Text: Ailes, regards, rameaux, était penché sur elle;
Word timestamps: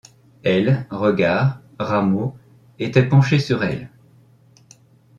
Ailes, 0.43 0.87
regards, 0.89 1.59
rameaux, 1.77 2.35
était 2.79 3.07
penché 3.07 3.37
sur 3.37 3.63
elle; 3.63 3.91